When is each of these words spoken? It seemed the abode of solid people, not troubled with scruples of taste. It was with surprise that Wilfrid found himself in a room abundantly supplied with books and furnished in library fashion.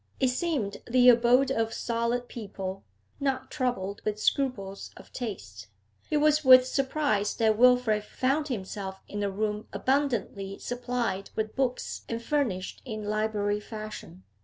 It 0.19 0.29
seemed 0.29 0.77
the 0.87 1.09
abode 1.09 1.51
of 1.51 1.75
solid 1.75 2.27
people, 2.27 2.83
not 3.19 3.51
troubled 3.51 4.01
with 4.03 4.19
scruples 4.19 4.89
of 4.97 5.13
taste. 5.13 5.67
It 6.09 6.17
was 6.17 6.43
with 6.43 6.65
surprise 6.65 7.35
that 7.35 7.55
Wilfrid 7.55 8.03
found 8.03 8.47
himself 8.47 8.99
in 9.07 9.21
a 9.21 9.29
room 9.29 9.67
abundantly 9.71 10.57
supplied 10.57 11.29
with 11.35 11.55
books 11.55 12.01
and 12.09 12.19
furnished 12.19 12.81
in 12.83 13.03
library 13.03 13.59
fashion. 13.59 14.23